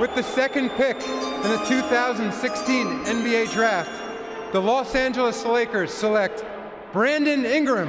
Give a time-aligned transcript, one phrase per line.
[0.00, 3.92] With the second pick in the 2016 NBA Draft,
[4.52, 6.44] the Los Angeles Lakers select
[6.92, 7.86] Brandon Ingram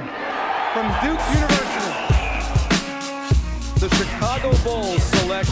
[0.72, 1.92] from Duke University.
[3.80, 5.50] The Chicago Bulls select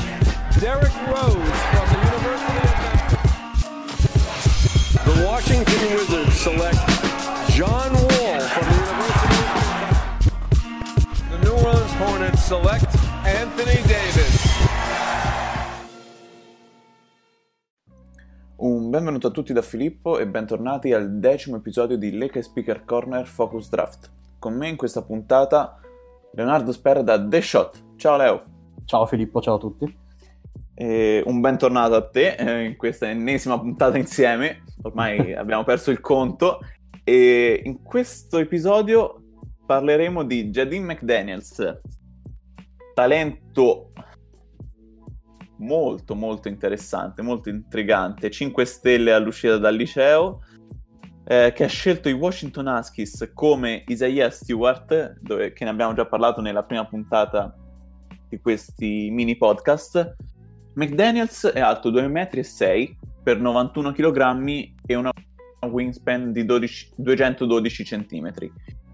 [0.61, 1.35] Derrick Rose
[1.73, 2.79] from the University of
[3.75, 4.15] Memphis.
[5.05, 6.79] The Washington Wizards select
[7.51, 10.31] John Wall from the University of.
[11.31, 12.95] The New Orleans Hornets select
[13.27, 14.44] Anthony Davis.
[18.65, 23.27] Un benvenuto a tutti da Filippo e bentornati al decimo episodio di Lake Speaker Corner
[23.27, 24.11] Focus Draft.
[24.39, 25.79] Con me in questa puntata
[26.33, 27.97] Leonardo Sperra da The Shot.
[27.97, 28.45] Ciao Leo.
[28.87, 29.95] Ciao Filippo, ciao a tutti.
[30.73, 34.63] E un bentornato a te eh, in questa ennesima puntata insieme.
[34.81, 36.61] Ormai abbiamo perso il conto.
[37.05, 39.25] E in questo episodio
[39.67, 41.81] parleremo di Jadine McDaniels,
[42.95, 43.93] talento
[45.59, 50.41] molto molto interessante, molto intrigante, 5 stelle all'uscita dal liceo,
[51.27, 56.07] eh, che ha scelto i Washington Huskies come Isaiah Stewart, dove, che ne abbiamo già
[56.07, 57.55] parlato nella prima puntata
[58.29, 60.17] di questi mini podcast.
[60.75, 65.11] McDaniels è alto 2,6 m per 91 kg e una
[65.63, 68.33] wingspan di 12, 212 cm.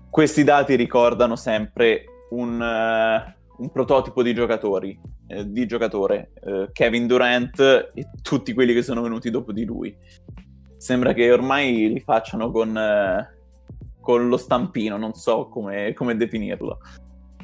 [0.08, 4.98] Questi dati ricordano sempre un, uh, un prototipo di giocatori,
[5.30, 9.96] eh, di giocatore, eh, Kevin Durant e tutti quelli che sono venuti dopo di lui.
[10.76, 13.28] Sembra che ormai li facciano con, eh,
[14.00, 16.78] con lo stampino, non so come, come definirlo.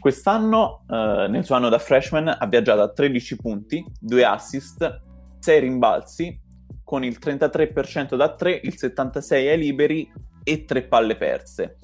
[0.01, 5.03] Quest'anno, eh, nel suo anno da freshman, ha viaggiato a 13 punti, 2 assist,
[5.39, 6.41] 6 rimbalzi,
[6.83, 10.13] con il 33% da 3, il 76% ai liberi
[10.43, 11.79] e 3 palle perse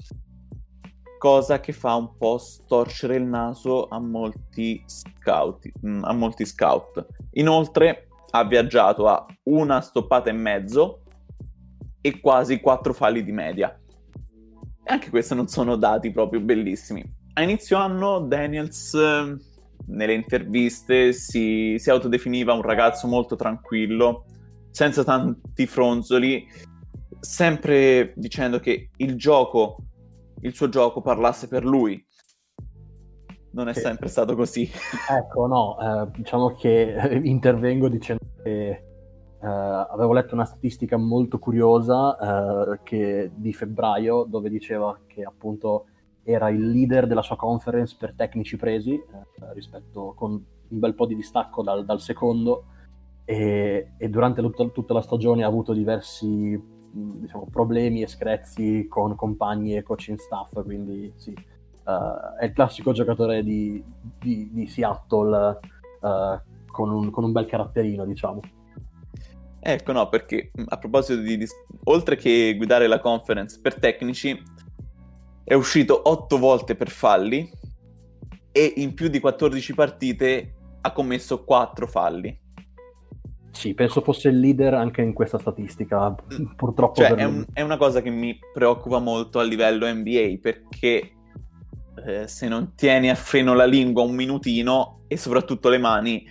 [1.23, 5.71] cosa che fa un po' storcere il naso a molti scout.
[5.87, 7.05] Mm, a molti scout.
[7.35, 11.03] Inoltre ha viaggiato a una stoppata e mezzo
[12.01, 13.73] e quasi quattro falli di media.
[14.83, 17.01] E anche questi non sono dati proprio bellissimi.
[17.35, 18.93] A inizio anno Daniels
[19.85, 24.25] nelle interviste si, si autodefiniva un ragazzo molto tranquillo,
[24.71, 26.45] senza tanti fronzoli,
[27.21, 29.77] sempre dicendo che il gioco
[30.43, 32.03] il suo gioco parlasse per lui.
[33.51, 33.79] Non è che...
[33.79, 34.69] sempre stato così.
[35.09, 41.39] Ecco, no, eh, diciamo che eh, intervengo dicendo che eh, avevo letto una statistica molto
[41.39, 45.85] curiosa eh, che, di febbraio dove diceva che appunto
[46.23, 51.05] era il leader della sua conference per tecnici presi, eh, rispetto con un bel po'
[51.05, 52.65] di distacco dal, dal secondo,
[53.25, 56.59] e, e durante tutta, tutta la stagione ha avuto diversi
[56.93, 62.91] diciamo, problemi e screzzi con compagni e coaching staff, quindi sì, uh, è il classico
[62.91, 63.83] giocatore di,
[64.19, 65.59] di, di Seattle
[66.01, 66.39] uh,
[66.71, 68.41] con, un, con, un, bel caratterino, diciamo.
[69.59, 71.45] Ecco, no, perché a proposito di, di,
[71.85, 74.41] oltre che guidare la conference per tecnici,
[75.43, 77.49] è uscito otto volte per falli
[78.51, 82.39] e in più di 14 partite ha commesso quattro falli.
[83.63, 86.13] Sì, penso fosse il leader anche in questa statistica,
[86.57, 86.95] purtroppo.
[86.95, 91.13] Cioè, è, un, è, una cosa che mi preoccupa molto a livello NBA, perché
[92.05, 96.25] eh, se non tieni a freno la lingua un minutino e soprattutto le mani,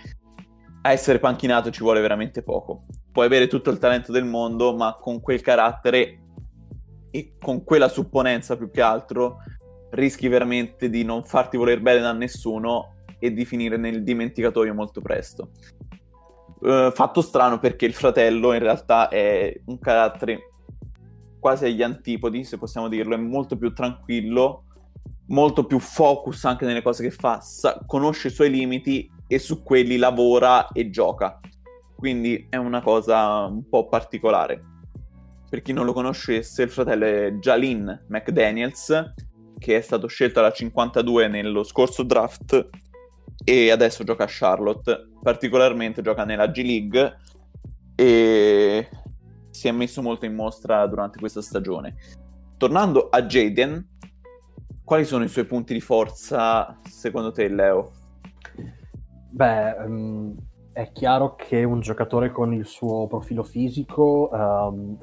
[0.82, 2.84] a essere panchinato ci vuole veramente poco.
[3.10, 6.24] Puoi avere tutto il talento del mondo, ma con quel carattere
[7.10, 9.38] e con quella supponenza più che altro,
[9.92, 15.00] rischi veramente di non farti voler bene da nessuno e di finire nel dimenticatoio molto
[15.00, 15.52] presto.
[16.62, 20.52] Uh, fatto strano perché il fratello in realtà è un carattere
[21.40, 24.66] quasi agli antipodi, se possiamo dirlo, è molto più tranquillo,
[25.26, 29.64] molto più focus anche nelle cose che fa, sa- conosce i suoi limiti e su
[29.64, 31.40] quelli lavora e gioca.
[31.96, 34.62] Quindi è una cosa un po' particolare.
[35.50, 39.14] Per chi non lo conoscesse, il fratello è Jalin McDaniels,
[39.58, 42.68] che è stato scelto alla 52 nello scorso draft
[43.44, 47.18] e adesso gioca a Charlotte, particolarmente gioca nella G League
[47.94, 48.88] e
[49.50, 51.94] si è messo molto in mostra durante questa stagione.
[52.56, 53.88] Tornando a Jaden,
[54.84, 57.92] quali sono i suoi punti di forza secondo te, Leo?
[59.30, 60.34] Beh, um,
[60.72, 64.96] è chiaro che un giocatore con il suo profilo fisico um,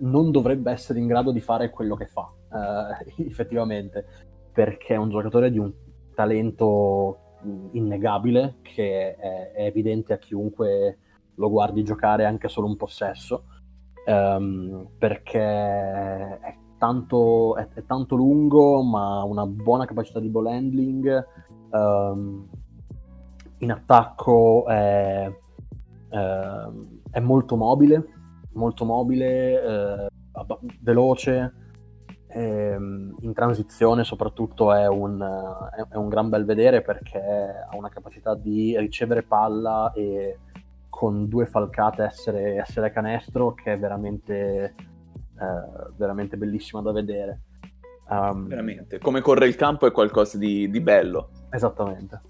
[0.00, 4.04] non dovrebbe essere in grado di fare quello che fa, uh, effettivamente,
[4.52, 5.72] perché è un giocatore di un
[6.14, 7.27] talento
[7.72, 10.98] innegabile che è, è, evidente a chiunque
[11.34, 13.44] lo guardi giocare anche solo un possesso
[14.06, 20.46] um, perché è tanto, è, è tanto, lungo ma ha una buona capacità di ball
[20.46, 21.26] handling
[21.70, 22.48] um,
[23.58, 25.32] in attacco è,
[26.10, 26.72] eh,
[27.10, 28.06] è molto mobile,
[28.52, 30.08] molto mobile, eh,
[30.80, 31.52] veloce,
[32.38, 35.20] ehm, in transizione soprattutto è un,
[35.90, 40.38] è un, gran bel vedere perché ha una capacità di ricevere palla e
[40.88, 47.42] con due falcate essere, essere canestro che è veramente, eh, veramente bellissima da vedere.
[48.08, 51.30] Um, veramente, come corre il campo è qualcosa di, di bello.
[51.50, 52.20] Esattamente.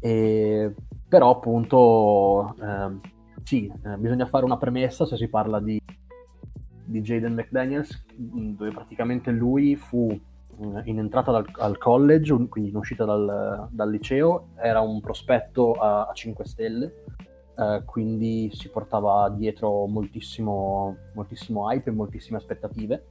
[0.00, 0.74] E,
[1.08, 3.10] però appunto eh,
[3.42, 5.80] sì, eh, bisogna fare una premessa se si parla di,
[6.84, 12.76] di Jaden McDaniels, dove praticamente lui fu eh, in entrata dal, al college, quindi in
[12.76, 17.04] uscita dal, dal, liceo, era un prospetto a, a 5 stelle,
[17.56, 23.04] eh, quindi si portava dietro moltissimo, moltissimo hype e moltissime aspettative,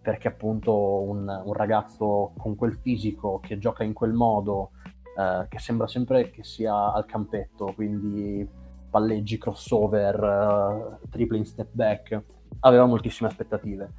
[0.00, 4.70] perché appunto un, un ragazzo con quel fisico che gioca in quel modo,
[5.16, 8.60] eh, che sembra sempre che sia al campetto, quindi
[8.92, 12.22] palleggi, crossover, uh, triple in step back,
[12.60, 13.92] aveva moltissime aspettative.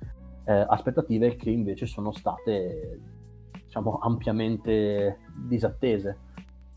[0.46, 3.00] Eh, aspettative che invece sono state
[3.66, 6.18] diciamo, ampiamente disattese.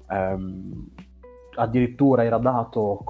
[0.08, 0.88] Um,
[1.56, 3.04] addirittura era dato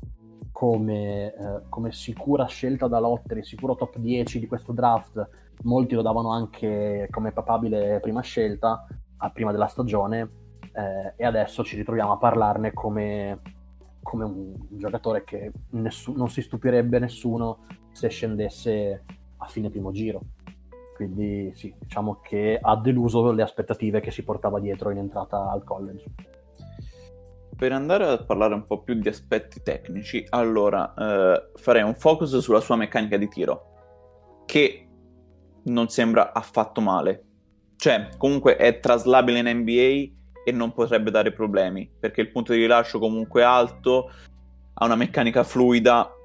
[0.51, 5.29] come, eh, come, sicura scelta da lottery, sicuro top 10 di questo draft,
[5.65, 8.87] molti lo davano anche come papabile prima scelta
[9.19, 10.31] a prima della stagione
[10.73, 13.41] eh, e adesso ci ritroviamo a parlarne come,
[14.03, 17.67] come un, un, giocatore che nessu- non si stupirebbe nessuno
[17.97, 19.05] se scendesse
[19.39, 20.21] a fine primo giro.
[20.95, 25.65] Quindi sì, diciamo che ha deluso le aspettative che si portava dietro in entrata al
[25.65, 26.05] college.
[27.57, 32.37] Per andare a parlare un po' più di aspetti tecnici, allora eh, farei un focus
[32.39, 34.89] sulla sua meccanica di tiro, che
[35.65, 37.25] non sembra affatto male.
[37.77, 40.15] Cioè, comunque è traslabile in NBA
[40.45, 44.11] e non potrebbe dare problemi, perché il punto di rilascio comunque è alto,
[44.75, 46.16] ha una meccanica fluida,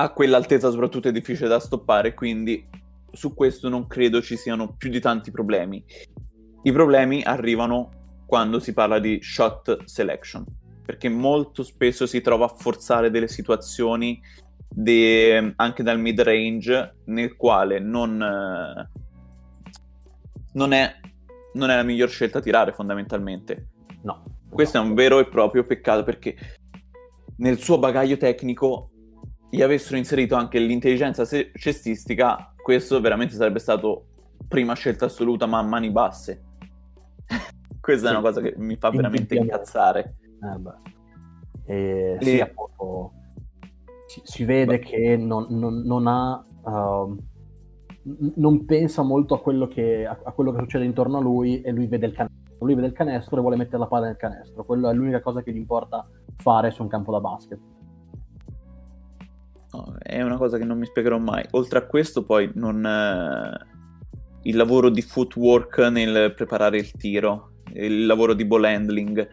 [0.00, 2.64] a quell'altezza soprattutto è difficile da stoppare, quindi
[3.10, 5.84] su questo non credo ci siano più di tanti problemi.
[6.62, 10.44] I problemi arrivano quando si parla di shot selection,
[10.84, 14.20] perché molto spesso si trova a forzare delle situazioni
[14.68, 15.52] de...
[15.56, 18.18] anche dal mid range nel quale non,
[20.52, 20.94] non è
[21.54, 23.68] non è la miglior scelta a tirare fondamentalmente.
[24.02, 24.22] No.
[24.48, 24.84] Questo no.
[24.84, 26.36] è un vero e proprio peccato perché
[27.38, 28.90] nel suo bagaglio tecnico
[29.50, 34.06] gli avessero inserito anche l'intelligenza cestistica, questo veramente sarebbe stato
[34.46, 36.44] prima scelta assoluta ma a mani basse.
[37.80, 38.12] Questa sì.
[38.12, 40.16] è una cosa che mi fa veramente incazzare.
[41.64, 42.18] Eh e.
[42.20, 43.12] Sì, appunto,
[44.06, 44.84] si, si vede beh.
[44.84, 46.44] che non, non, non ha...
[46.62, 47.16] Uh,
[48.36, 51.70] non pensa molto a quello, che, a, a quello, che, succede intorno a lui e
[51.72, 52.36] lui vede il canestro.
[52.60, 54.64] Lui vede il canestro e vuole mettere la palla nel canestro.
[54.64, 57.60] Quello è l'unica cosa che gli importa fare su un campo da basket.
[59.98, 61.44] È una cosa che non mi spiegherò mai.
[61.52, 63.66] Oltre a questo, poi non, eh,
[64.42, 69.28] il lavoro di footwork nel preparare il tiro, il lavoro di ball handling,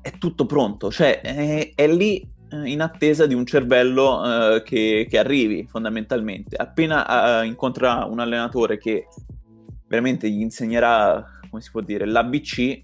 [0.00, 0.90] è tutto pronto.
[0.90, 6.56] Cioè, è, è lì eh, in attesa di un cervello uh, che, che, arrivi fondamentalmente.
[6.56, 9.06] Appena uh, incontra un allenatore che
[9.86, 12.82] veramente gli insegnerà, come si può dire, l'ABC, eh,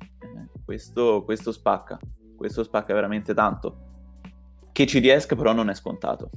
[0.65, 1.99] questo, questo spacca,
[2.37, 3.85] questo spacca veramente tanto.
[4.73, 6.31] Che ci riesca però non è scontato.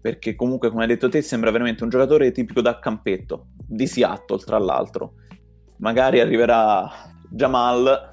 [0.00, 4.38] Perché comunque, come hai detto te, sembra veramente un giocatore tipico da campetto, di Seattle
[4.38, 5.14] tra l'altro.
[5.78, 6.90] Magari arriverà
[7.30, 8.10] Jamal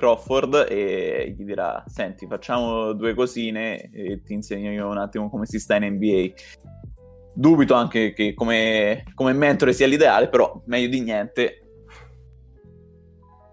[0.00, 5.44] Crawford e gli dirà senti facciamo due cosine e ti insegno io un attimo come
[5.44, 6.32] si sta in NBA
[7.34, 11.56] dubito anche che come, come mentore sia l'ideale però meglio di niente.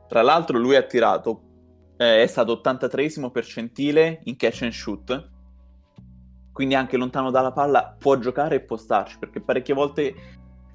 [0.08, 1.42] Tra l'altro lui ha tirato
[1.98, 5.30] eh, è stato 83esimo percentile in catch and shoot
[6.58, 10.16] quindi anche lontano dalla palla può giocare e può starci perché parecchie volte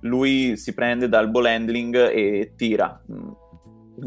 [0.02, 3.02] lui si prende dal ball handling e tira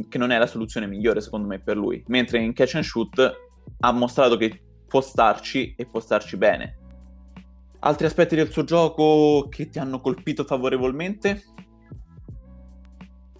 [0.07, 3.39] che non è la soluzione migliore secondo me per lui, mentre in catch and shoot
[3.81, 6.77] ha mostrato che può starci e può starci bene.
[7.79, 11.43] Altri aspetti del suo gioco che ti hanno colpito favorevolmente?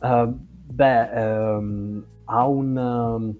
[0.01, 3.38] Uh, beh, um, ha un, um,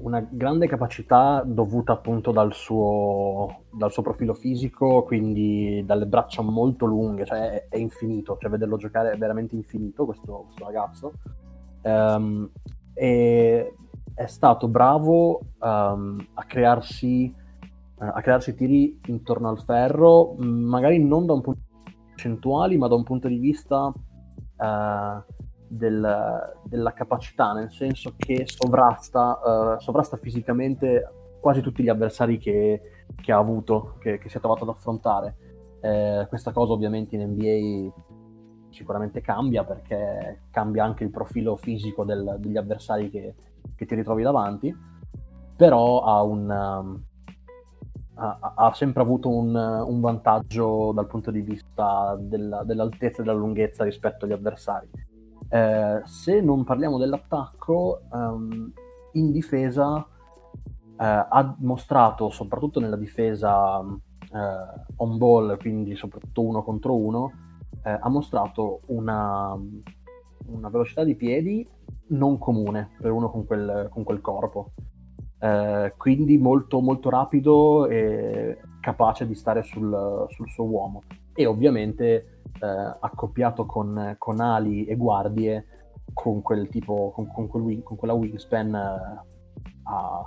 [0.00, 6.86] una grande capacità dovuta appunto dal suo, dal suo, profilo fisico, quindi dalle braccia molto
[6.86, 11.12] lunghe, cioè è, infinito, cioè vederlo giocare è veramente infinito questo, questo ragazzo.
[11.82, 12.50] Um,
[12.94, 13.74] e
[14.14, 17.32] è stato bravo um, a crearsi
[17.98, 22.76] uh, a crearsi tiri intorno al ferro, magari non da un punto di vista percentuali,
[22.76, 25.22] ma da un punto di vista uh,
[25.68, 32.80] del, della capacità, nel senso che sovrasta, uh, sovrasta fisicamente quasi tutti gli avversari che,
[33.14, 35.36] che ha avuto, che, che, si è trovato ad affrontare.
[35.80, 37.92] Eh, questa cosa ovviamente in NBA
[38.70, 43.34] sicuramente cambia perché cambia anche il profilo fisico del, degli avversari che,
[43.74, 44.74] che, ti ritrovi davanti,
[45.56, 47.02] però ha, un, um,
[48.14, 53.84] ha, sempre avuto un, un, vantaggio dal punto di vista della, dell'altezza e della lunghezza
[53.84, 54.88] rispetto agli avversari.
[55.50, 58.72] Eh, se non parliamo dell'attacco, um,
[59.12, 60.06] in difesa
[61.00, 67.32] eh, ha mostrato, soprattutto nella difesa eh, on ball, quindi soprattutto uno contro uno,
[67.84, 69.56] eh, ha mostrato una,
[70.46, 71.66] una, velocità di piedi
[72.08, 74.72] non comune per uno con quel, con quel corpo.
[75.40, 81.02] Eh, quindi molto, molto rapido e capace di stare sul, sul suo uomo.
[81.38, 85.66] E ovviamente eh, accoppiato con, con, ali e guardie
[86.12, 89.20] con quel tipo, con, con, quel, con quella wingspan eh,
[89.84, 90.26] a,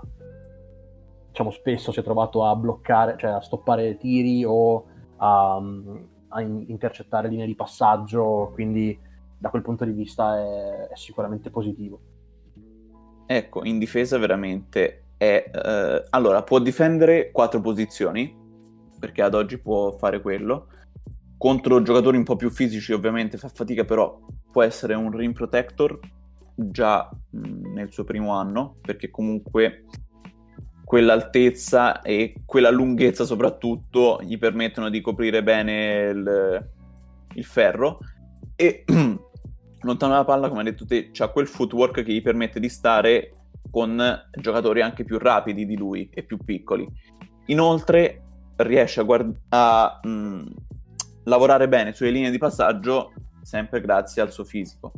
[1.28, 4.86] diciamo, spesso si è trovato a bloccare, cioè a stoppare tiri o
[5.18, 5.62] a,
[6.30, 8.98] a in, intercettare linee di passaggio, quindi
[9.38, 12.00] da quel punto di vista è, è sicuramente positivo.
[13.26, 15.52] Ecco, in difesa veramente è...
[15.54, 18.34] Eh, allora, può difendere quattro posizioni,
[18.98, 20.68] perché ad oggi può fare quello.
[21.42, 24.16] Contro giocatori un po' più fisici ovviamente fa fatica, però
[24.52, 25.98] può essere un rim protector
[26.54, 29.86] già mh, nel suo primo anno, perché comunque
[30.86, 36.70] quell'altezza e quella lunghezza soprattutto gli permettono di coprire bene il,
[37.34, 37.98] il ferro
[38.56, 42.70] e lontano dalla palla, come hai detto te, c'ha quel footwork che gli permette di
[42.70, 43.34] stare
[43.72, 44.00] con
[44.40, 46.88] giocatori anche più rapidi di lui e più piccoli.
[47.48, 48.26] Inoltre
[48.58, 50.44] riesce a, guard- a mh,
[51.26, 54.94] lavorare bene sulle linee di passaggio sempre grazie al suo fisico.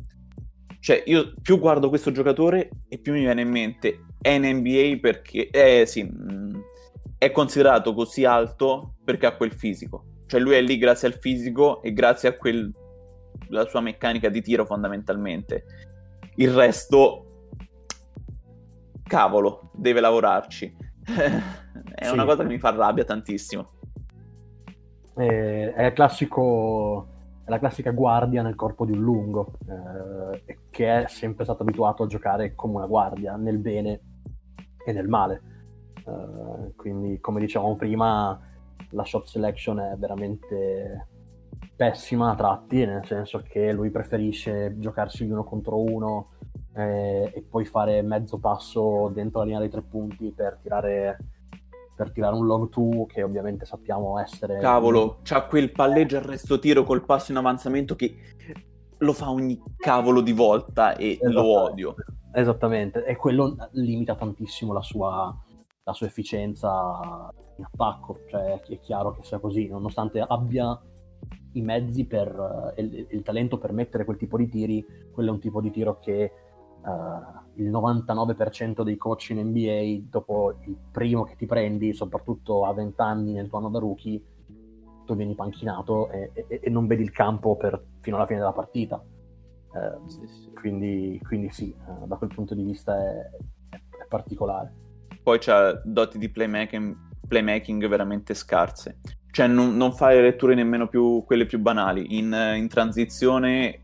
[0.79, 4.99] Cioè, io più guardo questo giocatore e più mi viene in mente è in NBA
[5.01, 6.55] perché eh, sì, mm,
[7.17, 10.05] è considerato così alto perché ha quel fisico.
[10.25, 12.71] Cioè lui è lì grazie al fisico e grazie a quel,
[13.49, 15.65] la sua meccanica di tiro fondamentalmente.
[16.35, 17.49] Il resto,
[19.03, 20.75] cavolo, deve lavorarci.
[21.03, 22.11] è sì.
[22.13, 23.79] una cosa che mi fa rabbia tantissimo.
[25.15, 27.07] Eh, è classico
[27.45, 32.03] è la classica guardia nel corpo di un lungo, eh, che è sempre stato abituato
[32.03, 33.99] a giocare come una guardia, nel bene
[34.85, 35.41] e nel male.
[36.05, 38.39] Uh, quindi, come dicevamo prima,
[38.89, 41.07] la shot selection è veramente
[41.75, 46.29] pessima a tratti, nel senso che lui preferisce giocarsi uno contro uno
[46.75, 51.17] eh, e poi fare mezzo passo dentro la linea dei tre punti per tirare,
[51.95, 54.59] per tirare un long two che ovviamente sappiamo essere...
[54.59, 58.15] Cavolo, c'ha quel palleggio arresto tiro col passo in avanzamento che
[58.97, 61.95] lo fa ogni cavolo di volta e lo odio.
[62.33, 65.35] Esattamente, e quello limita tantissimo la sua,
[65.83, 70.79] la sua efficienza in attacco, cioè è chiaro che sia così, nonostante abbia
[71.53, 75.39] i mezzi per, il, il, talento per mettere quel tipo di tiri, quello è un
[75.39, 76.31] tipo di tiro che
[76.83, 82.73] uh, il 99% dei coach in NBA, dopo il primo che ti prendi, soprattutto a
[82.73, 84.21] 20 anni nel tuo anno da rookie,
[85.05, 88.53] tu vieni panchinato e, e, e non vedi il campo per, fino alla fine della
[88.53, 89.03] partita
[89.73, 90.51] eh, sì, sì.
[90.53, 93.29] Quindi, quindi, sì, eh, da quel punto di vista è,
[93.69, 94.71] è particolare.
[95.21, 96.95] Poi c'ha doti di playmaking,
[97.27, 98.99] playmaking veramente scarse.
[99.31, 102.17] Cioè non, non fa le letture nemmeno più quelle più banali.
[102.17, 103.82] In, in transizione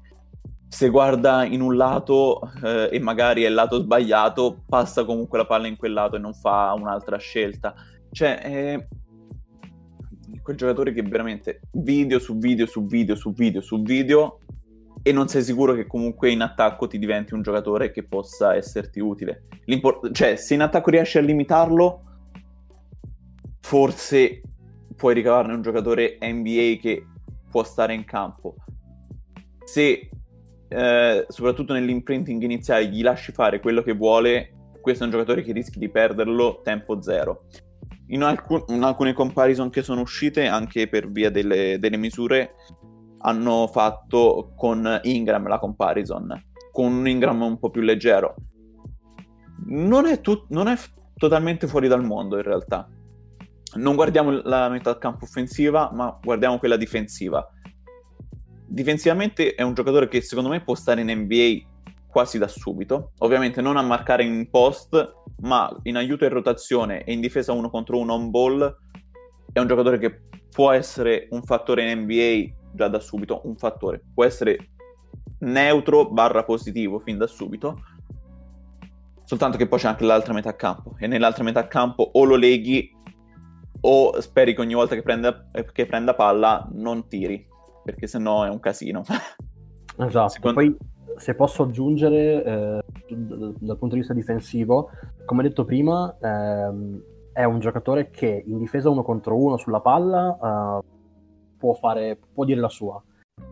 [0.70, 5.48] se guarda in un lato eh, e magari è il lato sbagliato, passa comunque la
[5.48, 7.74] palla in quel lato e non fa un'altra scelta.
[8.12, 8.88] Cioè, è
[10.44, 14.40] quel giocatore che veramente video su video su video su video su video
[15.02, 19.00] e non sei sicuro che comunque in attacco ti diventi un giocatore che possa esserti
[19.00, 19.46] utile.
[19.66, 22.04] L'import- cioè, se in attacco riesci a limitarlo,
[23.60, 24.42] forse
[24.96, 27.08] puoi ricavarne un giocatore NBA che
[27.50, 28.56] può stare in campo.
[29.64, 30.10] Se
[30.70, 35.52] eh, soprattutto nell'imprinting iniziale gli lasci fare quello che vuole, questo è un giocatore che
[35.52, 37.46] rischi di perderlo tempo zero.
[38.08, 42.56] In, alcun- in alcune comparison che sono uscite, anche per via delle, delle misure,
[43.20, 46.34] hanno fatto con Ingram la comparison,
[46.72, 48.36] con un Ingram un po' più leggero.
[49.66, 52.88] Non è, tu- non è f- totalmente fuori dal mondo in realtà.
[53.76, 57.48] Non guardiamo la metà campo offensiva, ma guardiamo quella difensiva.
[58.72, 61.68] Difensivamente è un giocatore che secondo me può stare in NBA
[62.06, 63.14] quasi da subito.
[63.18, 65.12] Ovviamente non a marcare in post,
[65.42, 68.78] ma in aiuto e rotazione e in difesa uno contro uno on ball.
[69.52, 70.22] È un giocatore che
[70.52, 74.04] può essere un fattore in NBA già da subito un fattore.
[74.14, 74.70] Può essere
[75.40, 77.82] neutro barra positivo fin da subito.
[79.24, 82.96] Soltanto che poi c'è anche l'altra metà campo e nell'altra metà campo o lo leghi
[83.82, 87.49] o speri che ogni volta che prenda, che prenda palla non tiri,
[87.89, 89.03] perché sennò è un casino.
[90.01, 90.62] Esatto, Secondo...
[90.62, 90.77] poi
[91.17, 94.91] se posso aggiungere eh, dal punto di vista difensivo,
[95.25, 97.01] come detto prima, ehm,
[97.34, 100.38] è un giocatore che in difesa uno contro uno sulla palla
[100.81, 100.86] eh,
[101.58, 103.03] può, fare, può dire la sua.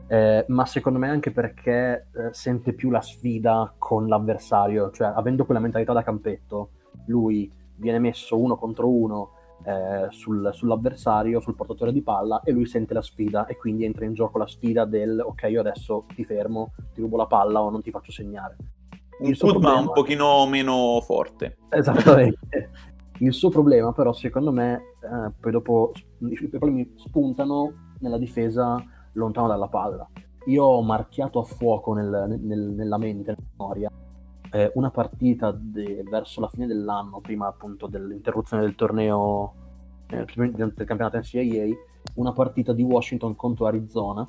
[0.08, 5.44] Eh, ma secondo me anche perché eh, sente più la sfida con l'avversario, cioè avendo
[5.44, 6.70] quella mentalità da campetto,
[7.08, 9.32] lui viene messo uno contro uno
[9.68, 14.06] eh, sul, sull'avversario, sul portatore di palla e lui sente la sfida e quindi entra
[14.06, 17.70] in gioco la sfida del ok io adesso ti fermo, ti rubo la palla o
[17.70, 18.56] non ti faccio segnare.
[19.20, 21.58] Un Kuzma un pochino meno forte.
[21.70, 22.70] Esattamente.
[23.20, 28.82] Il suo problema però secondo me eh, poi dopo i problemi spuntano nella difesa
[29.14, 30.08] lontano dalla palla.
[30.46, 33.92] Io ho marchiato a fuoco nel, nel, nella mente, nella memoria,
[34.52, 39.57] eh, una partita de, verso la fine dell'anno, prima appunto dell'interruzione del torneo
[40.10, 41.76] eh, del campionato NCAA,
[42.16, 44.28] una partita di Washington contro Arizona,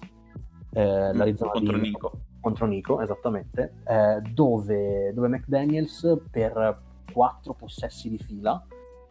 [0.73, 2.13] eh, l'Arizona contro di, Nico.
[2.41, 6.83] Contro Nico, esattamente, eh, dove, dove McDaniels per
[7.13, 8.65] quattro possessi di fila,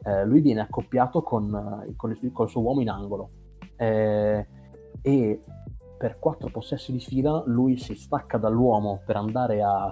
[0.03, 3.29] eh, lui viene accoppiato con, con, il, con, il, suo uomo in angolo.
[3.75, 4.47] Eh,
[5.01, 5.43] e
[5.97, 9.91] per quattro possessi di fila lui si stacca dall'uomo per andare a,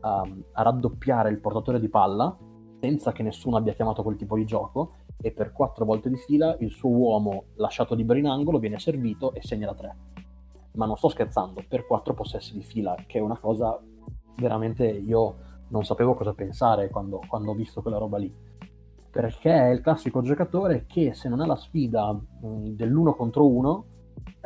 [0.00, 2.36] a, a, raddoppiare il portatore di palla
[2.80, 6.56] senza che nessuno abbia chiamato quel tipo di gioco e per quattro volte di fila
[6.60, 9.96] il suo uomo lasciato libero in angolo viene servito e segna la tre.
[10.72, 13.80] Ma non sto scherzando, per quattro possessi di fila, che è una cosa
[14.36, 15.36] veramente io
[15.68, 18.32] non sapevo cosa pensare quando, quando ho visto quella roba lì.
[19.10, 23.86] Perché è il classico giocatore che se non ha la sfida mh, dell'uno contro uno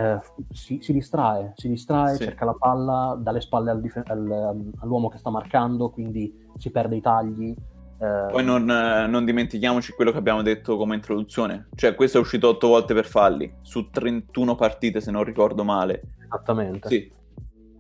[0.01, 0.19] eh,
[0.51, 2.25] si, si, distrae, si distrae, sì.
[2.25, 6.97] cerca la palla dalle spalle al dif- al, all'uomo che sta marcando, quindi si perde
[6.97, 7.55] i tagli.
[8.01, 8.31] Eh...
[8.31, 12.49] Poi non, eh, non, dimentichiamoci quello che abbiamo detto come introduzione, cioè questo è uscito
[12.49, 16.03] otto volte per falli, su 31 partite se non ricordo male.
[16.25, 16.89] Esattamente.
[16.89, 17.13] Sì,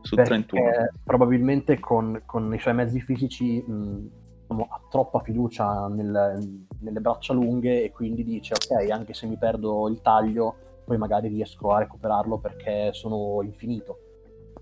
[0.02, 0.62] su Perché 31.
[1.04, 4.11] Probabilmente con, con, i suoi mezzi fisici mh,
[4.50, 9.38] diciamo, ha troppa fiducia nel, nelle braccia lunghe e quindi dice ok, anche se mi
[9.38, 13.98] perdo il taglio poi magari riesco a recuperarlo perché sono infinito.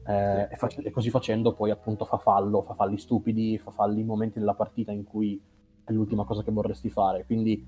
[0.09, 4.01] Eh, e, fac- e, così facendo poi appunto fa fallo, fa falli stupidi, fa falli
[4.01, 5.39] in momenti della partita in cui
[5.85, 7.27] è l'ultima cosa che vorresti fare.
[7.27, 7.63] Quindi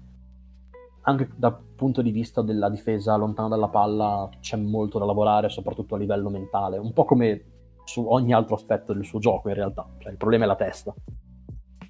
[1.02, 5.94] anche dal punto di vista della difesa lontana dalla palla c'è molto da lavorare, soprattutto
[5.94, 7.44] a livello mentale, un po' come
[7.84, 9.86] su ogni altro aspetto del suo gioco in realtà.
[9.98, 10.94] Cioè, il problema è la testa.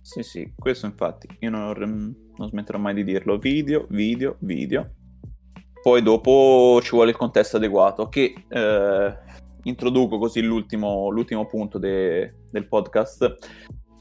[0.00, 3.38] Sì, sì, questo infatti, io non, non smetterò mai di dirlo.
[3.38, 4.94] Video, video, video
[5.82, 9.18] poi dopo ci vuole il contesto adeguato, che eh,
[9.64, 13.36] introduco così l'ultimo, l'ultimo punto de, del podcast.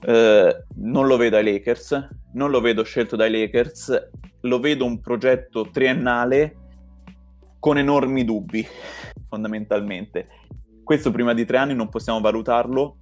[0.01, 4.09] Eh, non lo vedo ai Lakers, non lo vedo scelto dai Lakers,
[4.41, 6.55] lo vedo un progetto triennale
[7.59, 8.65] con enormi dubbi,
[9.27, 10.27] fondamentalmente.
[10.83, 12.97] Questo prima di tre anni non possiamo valutarlo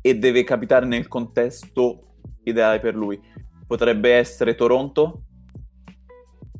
[0.00, 3.20] e deve capitare nel contesto ideale per lui.
[3.66, 5.24] Potrebbe essere Toronto,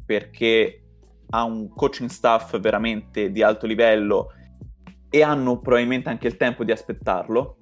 [0.05, 0.83] perché
[1.31, 4.33] ha un coaching staff veramente di alto livello
[5.11, 7.57] e hanno probabilmente anche il tempo di aspettarlo.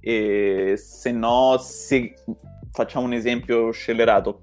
[0.00, 2.14] E se no, se
[2.70, 4.42] facciamo un esempio scellerato,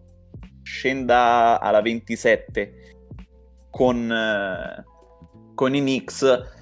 [0.64, 2.74] scenda alla 27
[3.70, 4.84] con, eh,
[5.56, 6.58] con i Knicks,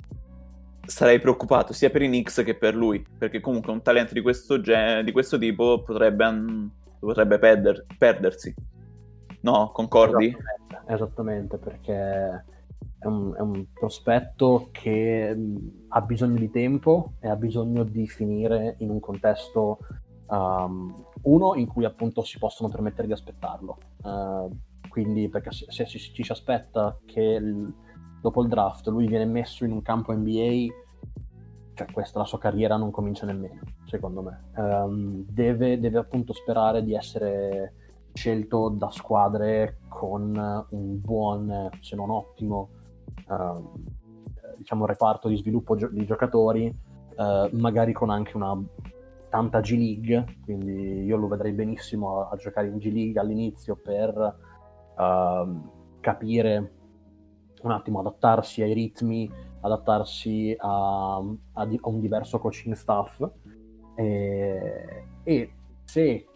[0.86, 4.62] sarei preoccupato sia per i Knicks che per lui, perché comunque un talento di questo,
[4.62, 6.26] gen- di questo tipo potrebbe,
[7.00, 8.54] potrebbe perder- perdersi.
[9.42, 10.28] No, concordi?
[10.28, 12.46] Esattamente, esattamente perché
[13.00, 15.36] è un, è un, prospetto che
[15.88, 19.80] ha bisogno di tempo e ha bisogno di finire in un contesto
[20.28, 23.78] um, uno in cui appunto si possono permettere di aspettarlo.
[24.02, 24.50] Uh,
[24.90, 27.74] quindi perché se, se ci, ci, si aspetta che il,
[28.22, 30.66] dopo il draft lui viene messo in un campo NBA,
[31.74, 34.46] cioè questa la sua carriera non comincia nemmeno, secondo me.
[34.56, 37.74] Um, deve, deve appunto sperare di essere
[38.14, 42.70] scelto da squadre con un buon, se non ottimo,
[44.58, 46.74] diciamo reparto di sviluppo gio- di giocatori,
[47.16, 48.58] uh, magari con anche una
[49.30, 53.76] tanta G League, quindi io lo vedrei benissimo a, a giocare in G League all'inizio
[53.76, 54.36] per
[54.98, 56.72] uh, capire
[57.62, 59.30] un attimo, adattarsi ai ritmi,
[59.62, 61.18] adattarsi a,
[61.54, 63.28] a, di- a un diverso coaching staff.
[63.96, 66.28] E, e se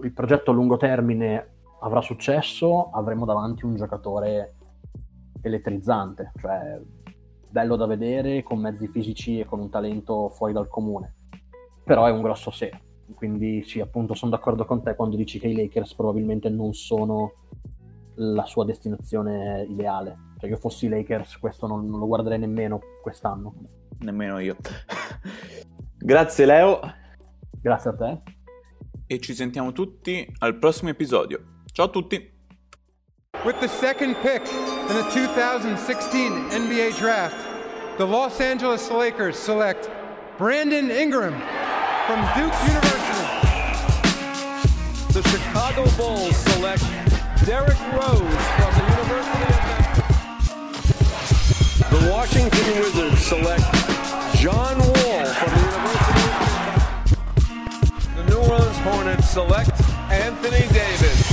[0.00, 4.55] il progetto a lungo termine avrà successo, avremo davanti un giocatore
[5.46, 6.80] elettrizzante, cioè
[7.48, 11.14] bello da vedere, con mezzi fisici e con un talento fuori dal comune.
[11.84, 12.70] Però è un grosso se,
[13.14, 17.32] quindi sì, appunto sono d'accordo con te quando dici che i Lakers probabilmente non sono
[18.16, 20.16] la sua destinazione ideale.
[20.38, 23.54] Cioè, io fossi i Lakers, questo non, non lo guarderei nemmeno quest'anno.
[24.00, 24.56] Nemmeno io.
[25.96, 26.80] Grazie Leo.
[27.60, 28.22] Grazie a te.
[29.06, 31.62] E ci sentiamo tutti al prossimo episodio.
[31.72, 32.35] Ciao a tutti.
[33.46, 37.36] With the second pick in the 2016 NBA Draft,
[37.96, 39.88] the Los Angeles Lakers select
[40.36, 41.34] Brandon Ingram
[42.08, 43.26] from Duke University.
[45.12, 46.82] The Chicago Bulls select
[47.46, 48.18] Derrick Rose
[48.58, 50.02] from the University of.
[51.92, 53.62] The Washington Wizards select
[54.38, 57.14] John Wall from the University of.
[58.16, 59.80] The New Orleans Hornets select
[60.10, 61.25] Anthony Davis.